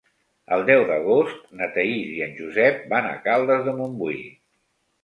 El 0.55 0.63
deu 0.69 0.85
d'agost 0.91 1.45
na 1.61 1.69
Thaís 1.75 2.09
i 2.17 2.27
en 2.29 2.35
Josep 2.41 2.83
van 2.95 3.13
a 3.13 3.17
Caldes 3.29 3.67
de 3.71 3.79
Montbui. 3.81 4.25